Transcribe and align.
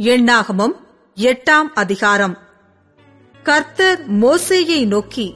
எண்ணாகமம் 0.00 0.86
எட்டாம் 1.16 1.68
அதிகாரம். 1.74 2.38
கர்த்தர் 3.42 4.14
மோசேயை 4.14 4.86
நோக்கி 4.86 5.34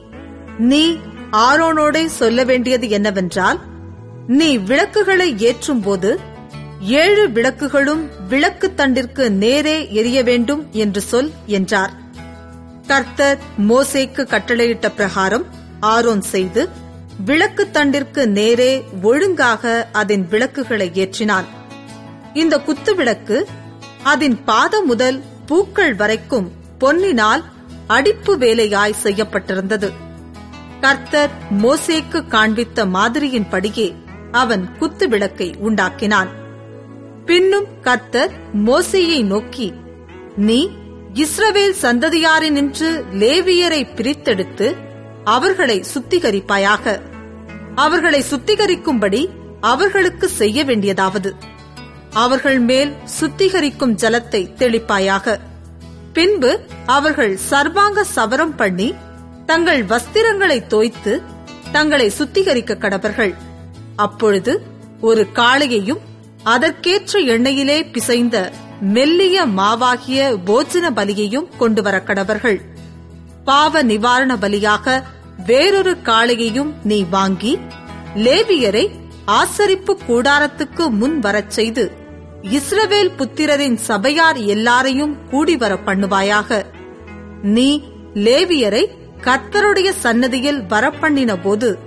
நீ 0.57 0.97
ஆரோனோடே 1.31 2.05
சொல்ல 2.05 2.43
வேண்டியது 2.43 2.89
என்னவென்றால் 2.89 3.59
நீ 4.27 4.57
விளக்குகளை 4.57 5.37
ஏற்றும் 5.37 5.81
போது 5.81 6.19
ஏழு 6.79 7.29
விளக்குகளும் 7.29 8.09
விளக்கு 8.29 8.73
தண்டிற்கு 8.77 9.29
நேரே 9.29 9.91
எரிய 9.91 10.23
வேண்டும் 10.23 10.67
என்று 10.71 11.01
சொல் 11.01 11.31
என்றார். 11.45 11.93
கர்த்தர் 12.87 13.37
மோசேக்கு 13.57 14.25
கட்டளையிட்ட 14.25 14.89
பிரகாரம் 14.95 15.45
ஆரோன் 15.79 16.21
செய்து 16.21 16.69
விளக்கு 17.25 17.67
தண்டிற்கு 17.73 18.25
நேரே 18.25 18.83
ஒழுங்காக 19.01 19.87
அதன் 19.91 20.27
விளக்குகளை 20.27 20.91
ஏற்றினான். 20.93 21.45
இந்த 22.33 22.59
குத்து 22.59 22.95
விளக்கு 22.95 23.47
அதன் 24.03 24.43
பாதம் 24.43 24.85
முதல் 24.85 25.21
பூக்கள் 25.45 25.95
வரைக்கும் 25.95 26.51
பொன்னினால் 26.79 27.43
அடிப்பு 27.87 28.37
வேலையாய் 28.37 28.95
செய்யப்பட்டிருந்தது. 29.03 29.91
கர்த்தர் 30.81 31.29
மோசேக்கு 31.57 32.27
காண்பித்த 32.27 32.85
மாதிரியின்படியே 32.85 33.93
அவன் 34.31 34.77
குத்து 34.77 35.09
விளக்கை 35.09 35.55
உண்டாக்கினான். 35.63 36.27
பின்னும் 37.25 37.65
கர்த்தர் 37.81 38.31
மோசையை 38.65 39.23
நோக்கி 39.23 39.73
நீ 40.35 40.69
இஸ்ரவேல் 41.13 41.75
சந்ததியாரினின்று 41.81 43.03
லேவியரை 43.11 43.87
பிரித்தெடுத்து 43.95 44.75
அவர்களை 45.23 45.83
சுத்திகரிப்பாயாக. 45.93 47.01
அவர்களை 47.75 48.23
சுத்திகரிக்கும்படி 48.31 49.27
அவர்களுக்கு 49.61 50.27
செய்ய 50.27 50.63
வேண்டியதாவது. 50.63 51.35
அவர்கள் 52.13 52.59
மேல் 52.59 52.93
சுத்திகரிக்கும் 53.19 53.95
ஜலத்தை 53.95 54.49
தெளிப்பாயாக. 54.57 55.39
பின்பு 56.13 56.59
அவர்கள் 56.85 57.37
சர்வாங்க 57.37 58.03
சவரம் 58.03 58.55
பண்ணி 58.55 58.93
தங்கள் 59.45 59.85
வஸ்திரங்களை 59.85 60.67
தோய்த்து 60.67 61.21
தங்களை 61.71 62.11
சுத்திகரிக்க 62.17 62.77
கடவர்கள் 62.77 63.33
அப்பொழுது 63.95 64.65
ஒரு 65.01 65.27
காளையையும் 65.33 65.99
அதற்கேற்ற 66.43 67.19
எண்ணெயிலே 67.19 67.91
பிசைந்த 67.91 68.51
மெல்லிய 68.81 69.45
மாவாகிய 69.45 70.37
போஜன 70.45 70.91
பலியையும் 70.95 71.49
கொண்டு 71.57 71.81
வர 71.81 71.99
கடவர்கள். 71.99 72.61
பாவ 73.43 73.83
நிவாரண 73.83 74.35
பலியாக 74.35 75.03
வேறொரு 75.45 75.97
காளையையும் 76.03 76.73
நீ 76.83 77.03
வாங்கி 77.03 77.59
லேவியரை 78.15 78.89
ஆசரிப்பு 79.25 79.93
கூடாரத்துக்கு 80.07 80.89
முன் 80.89 81.19
வரச் 81.19 81.51
செய்து 81.51 82.02
இஸ்ரவேல் 82.51 83.11
புத்திரரின் 83.17 83.75
சபையார் 83.75 84.37
எல்லாரையும் 84.37 85.29
கூடி 85.29 85.57
வர 85.57 85.73
பண்ணுவாயாக. 85.85 86.65
நீ 87.41 87.83
லேவியரை 88.13 88.85
கர்த்தருடைய 89.21 89.89
சன்னதியில் 89.89 90.61
வரப்பண்ணின 90.61 91.41
போது 91.41 91.79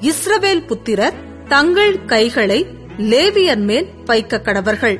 இஸ்ரவேல் 0.00 0.66
புத்திரர் 0.66 1.14
தங்கள் 1.48 2.04
கைகளை 2.04 2.66
லேவியர் 2.98 3.64
மேல் 3.68 3.88
வைக்க 4.04 4.38
கடவர்கள். 4.38 4.98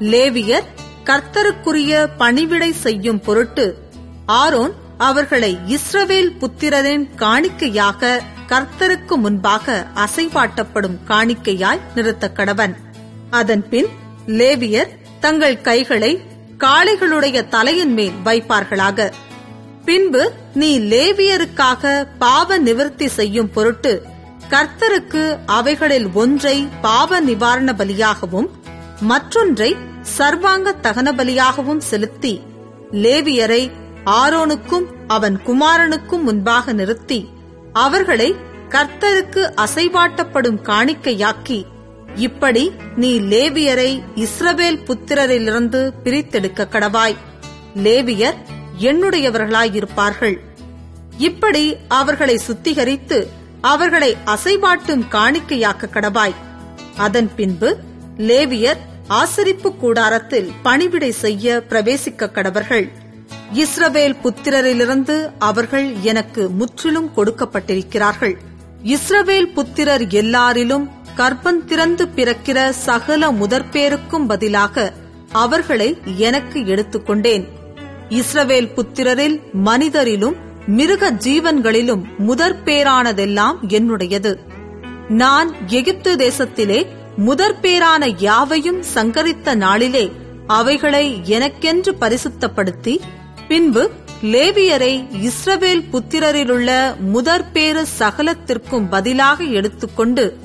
லேவியர் 0.00 0.64
கர்த்தருக்குரிய 1.04 2.06
பணிவிடை 2.16 2.72
செய்யும் 2.72 3.20
பொருட்டு 3.20 3.78
ஆரோன் 4.26 4.74
அவர்களை 4.98 5.58
இஸ்ரவேல் 5.68 6.32
புத்திரரின் 6.40 7.08
காணிக்கையாக 7.16 8.20
கர்த்தருக்கு 8.48 9.14
முன்பாக 9.16 9.86
அசைவாட்டப்படும் 9.94 10.98
காணிக்கையாய் 11.08 11.80
நிறுத்த 11.94 12.32
கடவன். 12.36 12.74
அதன்பின் 13.30 13.88
லேவியர் 14.26 14.90
தங்கள் 15.20 15.60
கைகளை 15.60 16.20
காளைகளுடைய 16.58 17.48
தலையின் 17.48 17.92
மேல் 17.92 18.12
வைப்பார்களாக. 18.24 19.12
பின்பு 19.84 20.32
நீ 20.54 20.78
லேவியருக்காக 20.78 22.08
பாவ 22.18 22.58
நிவர்த்தி 22.58 23.08
செய்யும் 23.08 23.50
பொருட்டு 23.50 24.02
கர்த்தருக்கு 24.50 25.36
அவைகளில் 25.46 26.12
ஒன்றை 26.12 26.68
பாவ 26.80 27.20
நிவாரண 27.20 27.72
பலியாகவும் 27.72 28.48
மற்றொன்றை 29.00 29.76
சர்வாங்க 30.18 30.74
தகன 30.82 31.12
பலியாகவும் 31.12 31.78
செலுத்தி 31.78 32.40
லேவியரை 32.92 33.70
ஆரோனுக்கும் 34.04 34.86
அவன் 35.06 35.40
குமாரனுக்கும் 35.46 36.22
முன்பாக 36.22 36.72
நிறுத்தி 36.72 37.30
அவர்களை 37.72 38.34
கர்த்தருக்கு 38.68 39.52
அசைவாட்டப்படும் 39.56 40.60
காணிக்கையாக்கி 40.62 41.66
இப்படி 42.14 42.72
நீ 42.96 43.20
லேவியரை 43.20 44.02
இஸ்ரவேல் 44.14 44.84
புத்திரரிலிருந்து 44.84 45.90
பிரித்தெடுக்க 46.04 46.66
கடவாய். 46.70 47.16
லேவியர் 47.76 48.34
என்னுடையவர்களாயிருப்பார்கள். 48.80 50.36
இப்படி 51.18 51.76
அவர்களை 51.88 52.40
சுத்திகரித்து 52.46 53.26
அவர்களை 53.60 54.16
அசைவாட்டும் 54.26 55.04
காணிக்கையாக்க 55.10 55.88
கடவாய். 55.92 56.34
அதன் 56.96 57.34
பின்பு 57.34 57.78
லேவியர் 58.18 58.76
ஆசரிப்பு 59.08 59.76
கூடாரத்தில் 59.76 60.52
பணிவிடை 60.62 61.10
செய்ய 61.10 61.62
பிரவேசிக்க 61.68 62.30
கடவர்கள். 62.30 62.88
இஸ்ரவேல் 63.54 64.16
புத்திரரிலிருந்து 64.24 65.30
அவர்கள் 65.38 65.92
எனக்கு 66.02 66.50
முற்றிலும் 66.50 67.10
கொடுக்கப்பட்டிருக்கிறார்கள். 67.16 68.36
இஸ்ரவேல் 68.84 69.52
புத்திரர் 69.52 70.06
எல்லாரிலும் 70.06 70.88
கர்ப்பம் 71.16 71.64
திறந்து 71.64 72.08
பிறக்கிற 72.16 72.70
சகல 72.70 73.30
முதற்பேருக்கும் 73.32 74.26
பதிலாக 74.26 74.92
அவர்களை 75.32 75.98
எனக்கு 76.16 76.60
எடுத்துக்கொண்டேன். 76.60 77.44
இஸ்ரவேல் 78.08 78.72
புத்திரரில் 78.74 79.40
மனிதரிலும் 79.64 80.36
மிருக 80.66 81.12
ஜீவன்களிலும் 81.12 82.02
முதற்பேரானதெல்லாம் 82.18 83.56
என்னுடையது. 83.68 84.38
நான் 85.08 85.54
எகிப்து 85.66 86.16
தேசத்திலே 86.16 86.86
முதற்பேரான 87.16 88.06
யாவையும் 88.18 88.82
சங்கரித்த 88.94 89.54
நாளிலே 89.54 90.12
அவைகளை 90.46 91.20
எனக்கென்று 91.24 91.96
பரிசுத்தப்படுத்தி 92.00 92.98
பின்பு 93.48 93.90
லேவியரை 94.22 94.92
இஸ்ரவேல் 95.22 95.84
புத்திரரிலுள்ள 95.92 96.96
முதற்பேறு 96.98 97.86
சகலத்திற்கும் 97.98 98.88
பதிலாக 98.90 99.44
எடுத்துக்கொண்டு 99.44 100.38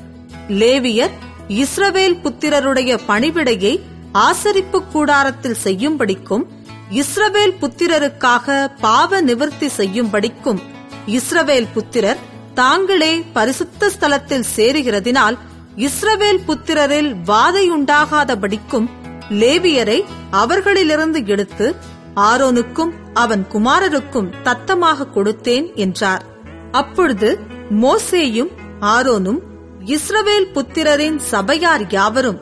லேவியர் 0.50 1.12
இஸ்ரவேல் 1.48 2.22
புத்திரருடைய 2.24 3.00
பணிவிடையை 3.08 3.80
ஆசரிப்பு 4.12 4.82
கூடாரத்தில் 4.92 5.56
செய்யும்படிக்கும் 5.64 6.48
இஸ்ரவேல் 6.90 7.54
புத்திரருக்காக 7.62 8.72
பாவ 8.80 9.22
நிவர்த்தி 9.22 9.68
செய்யும்படிக்கும் 9.68 10.60
இஸ்ரவேல் 11.08 11.68
புத்திரர் 11.74 12.18
தாங்களே 12.54 13.24
பரிசுத்த 13.34 13.90
ஸ்தலத்தில் 13.90 14.44
சேருகிறதினால் 14.56 15.38
இஸ்ரவேல் 15.76 16.42
புத்திரரில் 16.48 17.16
வாதையுண்டாகாதபடிக்கும் 17.28 18.90
லேவியரை 19.30 20.02
அவர்களிலிருந்து 20.32 21.26
எடுத்து 21.26 21.76
ஆரோனுக்கும் 22.16 22.92
அவன் 23.14 23.48
குமாரருக்கும் 23.54 24.32
தத்தமாக 24.44 25.08
கொடுத்தேன் 25.16 25.76
என்றார். 25.76 26.26
அப்பொழுது 26.72 27.40
மோசேயும் 27.82 28.52
ஆரோனும் 28.82 29.49
இஸ்ரவேல் 29.86 30.52
புத்திரரின் 30.54 31.18
சபையார் 31.18 31.92
யாவரும் 31.92 32.40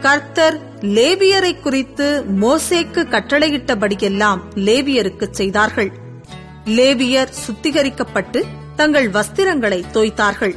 கர்த்தர் 0.00 0.80
லேவியரை 0.80 1.60
குறித்து 1.60 2.24
மோசேக்கு 2.40 3.02
கட்டளையிட்டபடியெல்லாம் 3.08 4.40
லேவியருக்கு 4.54 5.30
செய்தார்கள். 5.30 5.92
லேவியர் 6.64 7.28
சுத்திகரிக்கப்பட்டு 7.46 8.42
தங்கள் 8.76 9.10
வஸ்திரங்களை 9.10 9.82
தோய்த்தார்கள். 9.92 10.54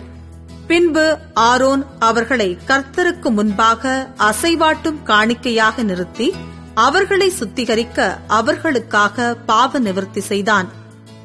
பின்பு 0.68 1.18
ஆரோன் 1.34 1.86
அவர்களை 2.00 2.58
கர்த்தருக்கு 2.68 3.30
முன்பாக 3.30 4.08
அசைவாட்டும் 4.18 5.04
காணிக்கையாக 5.04 5.84
நிறுத்தி 5.84 6.34
அவர்களை 6.74 7.34
சுத்திகரிக்க 7.40 8.18
அவர்களுக்காக 8.28 9.36
பாவ 9.46 9.80
நிவர்த்தி 9.80 10.22
செய்தான். 10.22 10.70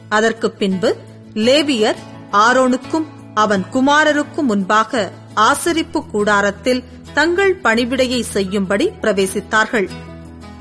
அதற்கு 0.09 0.51
பின்பு 0.51 0.97
லேவியர் 1.35 1.97
ஆரோனுக்கும் 2.33 3.07
அவன் 3.37 3.65
குமாரருக்கு 3.73 4.41
முன்பாக 4.43 5.13
ஆசரிப்பு 5.35 6.07
கூடாரத்தில் 6.07 6.85
தங்கள் 7.15 7.61
பணிவிடையை 7.63 8.21
செய்யும்படி 8.21 8.91
பிரவேசித்தார்கள். 9.03 9.89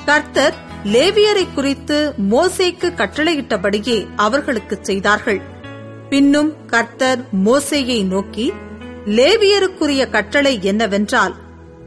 கர்த்தர் 0.06 0.56
லேவியரை 0.84 1.54
குறித்து 1.54 2.14
மோசேக்கு 2.32 2.88
கட்டளையிட்டபடியே 2.92 4.08
அவர்களுக்கு 4.16 4.80
செய்தார்கள். 4.82 5.42
பின்னும் 6.10 6.52
கர்த்தர் 6.66 7.20
மோசேயை 7.46 8.08
நோக்கி 8.08 8.54
லேவியருக்குரிய 9.06 10.10
கட்டளை 10.10 10.60
என்னவென்றால் 10.62 11.36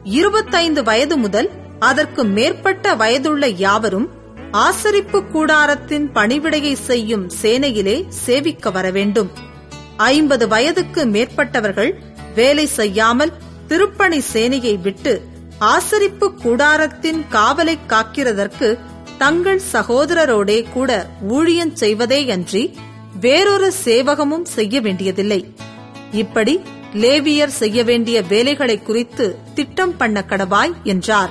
இருபத்தைந்து 0.04 0.82
வயது 0.82 1.16
முதல் 1.16 1.50
அதற்கு 1.78 2.24
மேற்பட்ட 2.24 2.94
வயதுள்ள 2.94 3.46
யாவரும் 3.46 4.08
ஆசரிப்பு 4.50 5.18
கூடாரத்தின் 5.32 6.06
பணிவிடையை 6.14 6.72
செய்யும் 6.72 7.30
சேனையிலே 7.42 7.96
சேவிக்க 8.24 8.70
வர 8.70 8.90
வேண்டும் 8.90 9.30
ஐம்பது 9.98 10.48
வயதுக்கு 10.48 11.06
மேற்பட்டவர்கள் 11.06 11.94
வேலை 12.34 12.66
செய்யாமல் 12.66 13.32
திருப்பணி 13.68 14.20
சேனையை 14.32 14.80
விட்டு 14.80 15.22
ஆசரிப்பு 15.58 16.26
கூடாரத்தின் 16.42 17.24
காவலை 17.30 17.78
காக்கிறதற்கு 17.88 18.78
தங்கள் 19.18 19.60
சகோதரரோடே 19.72 20.70
கூட 20.70 21.06
ஊழியம் 21.28 21.74
செய்வதேயன்றி 21.74 22.74
வேறொரு 23.20 23.72
சேவகமும் 23.72 24.44
செய்ய 24.44 24.80
வேண்டியதில்லை. 24.80 25.54
இப்படி 26.12 26.60
லேவியர் 26.94 27.54
செய்ய 27.60 27.84
வேண்டிய 27.84 28.22
வேலைகளை 28.22 28.82
குறித்து 28.82 29.38
திட்டம் 29.54 29.96
பண்ண 29.96 30.24
கடவாய் 30.28 30.72
என்றார். 30.82 31.30